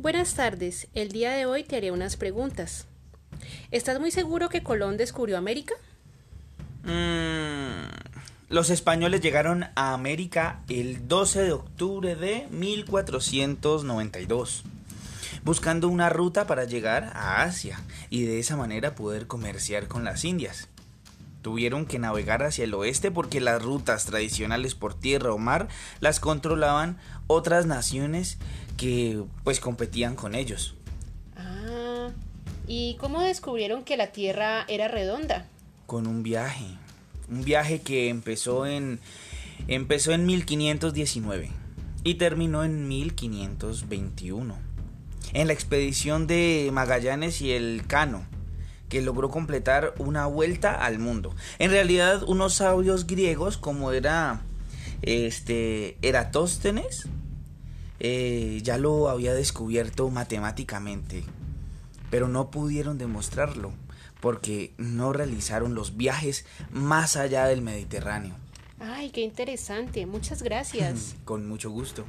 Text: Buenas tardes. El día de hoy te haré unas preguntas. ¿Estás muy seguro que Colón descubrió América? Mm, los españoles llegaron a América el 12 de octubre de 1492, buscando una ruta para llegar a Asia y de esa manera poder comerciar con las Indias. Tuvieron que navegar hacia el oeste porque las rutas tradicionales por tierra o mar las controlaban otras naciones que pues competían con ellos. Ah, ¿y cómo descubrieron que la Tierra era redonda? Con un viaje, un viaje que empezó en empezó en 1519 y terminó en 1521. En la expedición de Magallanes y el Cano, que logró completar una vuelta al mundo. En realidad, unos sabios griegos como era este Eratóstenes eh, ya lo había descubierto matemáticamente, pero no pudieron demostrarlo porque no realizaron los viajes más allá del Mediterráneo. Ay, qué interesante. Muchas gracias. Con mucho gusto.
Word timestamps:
Buenas 0.00 0.34
tardes. 0.34 0.86
El 0.94 1.10
día 1.10 1.32
de 1.32 1.44
hoy 1.44 1.64
te 1.64 1.74
haré 1.74 1.90
unas 1.90 2.16
preguntas. 2.16 2.86
¿Estás 3.72 3.98
muy 3.98 4.12
seguro 4.12 4.48
que 4.48 4.62
Colón 4.62 4.96
descubrió 4.96 5.36
América? 5.36 5.74
Mm, 6.84 7.82
los 8.48 8.70
españoles 8.70 9.20
llegaron 9.20 9.64
a 9.74 9.94
América 9.94 10.60
el 10.68 11.08
12 11.08 11.42
de 11.42 11.50
octubre 11.50 12.14
de 12.14 12.46
1492, 12.52 14.62
buscando 15.42 15.88
una 15.88 16.10
ruta 16.10 16.46
para 16.46 16.62
llegar 16.62 17.10
a 17.14 17.42
Asia 17.42 17.80
y 18.08 18.22
de 18.22 18.38
esa 18.38 18.56
manera 18.56 18.94
poder 18.94 19.26
comerciar 19.26 19.88
con 19.88 20.04
las 20.04 20.24
Indias. 20.24 20.68
Tuvieron 21.42 21.86
que 21.86 21.98
navegar 21.98 22.44
hacia 22.44 22.62
el 22.62 22.74
oeste 22.74 23.10
porque 23.10 23.40
las 23.40 23.60
rutas 23.60 24.04
tradicionales 24.04 24.76
por 24.76 24.94
tierra 24.94 25.32
o 25.32 25.38
mar 25.38 25.66
las 25.98 26.20
controlaban 26.20 26.98
otras 27.26 27.66
naciones 27.66 28.38
que 28.78 29.22
pues 29.44 29.60
competían 29.60 30.14
con 30.16 30.34
ellos. 30.34 30.74
Ah, 31.36 32.08
¿y 32.66 32.94
cómo 32.94 33.20
descubrieron 33.20 33.84
que 33.84 33.98
la 33.98 34.12
Tierra 34.12 34.64
era 34.68 34.88
redonda? 34.88 35.46
Con 35.86 36.06
un 36.06 36.22
viaje, 36.22 36.64
un 37.30 37.44
viaje 37.44 37.82
que 37.82 38.08
empezó 38.08 38.64
en 38.64 39.00
empezó 39.66 40.12
en 40.12 40.24
1519 40.24 41.50
y 42.04 42.14
terminó 42.14 42.64
en 42.64 42.88
1521. 42.88 44.56
En 45.34 45.46
la 45.46 45.52
expedición 45.52 46.26
de 46.26 46.70
Magallanes 46.72 47.42
y 47.42 47.52
el 47.52 47.82
Cano, 47.86 48.24
que 48.88 49.02
logró 49.02 49.28
completar 49.28 49.92
una 49.98 50.26
vuelta 50.26 50.72
al 50.72 50.98
mundo. 50.98 51.34
En 51.58 51.70
realidad, 51.70 52.22
unos 52.22 52.54
sabios 52.54 53.06
griegos 53.06 53.58
como 53.58 53.92
era 53.92 54.40
este 55.02 55.98
Eratóstenes 56.00 57.08
eh, 58.00 58.60
ya 58.62 58.78
lo 58.78 59.08
había 59.08 59.34
descubierto 59.34 60.08
matemáticamente, 60.10 61.24
pero 62.10 62.28
no 62.28 62.50
pudieron 62.50 62.98
demostrarlo 62.98 63.72
porque 64.20 64.72
no 64.78 65.12
realizaron 65.12 65.74
los 65.74 65.96
viajes 65.96 66.44
más 66.70 67.16
allá 67.16 67.46
del 67.46 67.62
Mediterráneo. 67.62 68.34
Ay, 68.80 69.10
qué 69.10 69.22
interesante. 69.22 70.06
Muchas 70.06 70.42
gracias. 70.42 71.16
Con 71.24 71.46
mucho 71.48 71.70
gusto. 71.70 72.04